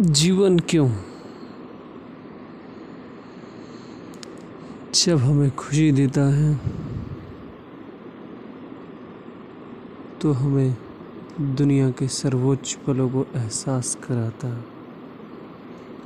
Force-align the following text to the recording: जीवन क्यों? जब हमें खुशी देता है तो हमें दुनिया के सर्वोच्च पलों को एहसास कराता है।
जीवन 0.00 0.58
क्यों? 0.58 0.88
जब 4.94 5.18
हमें 5.18 5.50
खुशी 5.50 5.92
देता 5.92 6.20
है 6.20 6.54
तो 10.20 10.32
हमें 10.32 10.76
दुनिया 11.40 11.90
के 11.90 12.08
सर्वोच्च 12.08 12.78
पलों 12.86 13.08
को 13.10 13.26
एहसास 13.36 13.94
कराता 13.94 14.48
है। 14.48 14.77